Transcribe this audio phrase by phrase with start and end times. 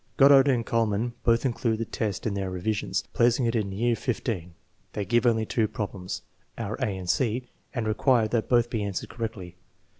[0.17, 3.93] Goddard and Kuhl mann both include the test in their revisions, placing it in year
[3.93, 4.23] XV.
[4.93, 6.23] They give only two problems
[6.57, 9.57] (our a and c) and require that both be answered correctly.